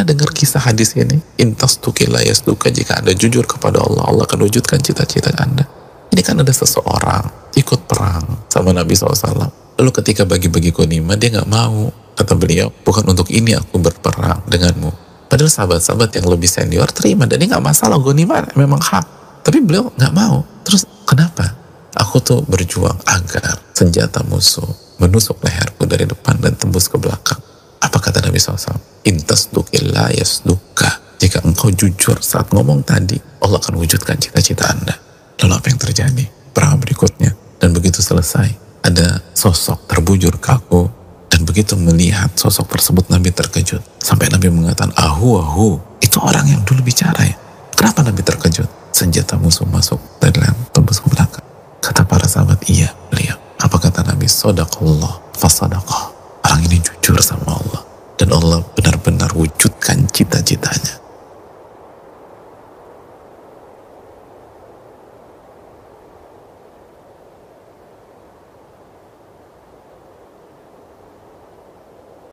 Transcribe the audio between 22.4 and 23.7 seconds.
berjuang agar